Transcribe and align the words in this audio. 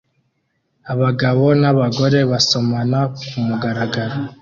Abagabo 0.93 1.45
n'abagore 1.61 2.19
basomana 2.31 2.99
kumugaragaro 3.27 4.17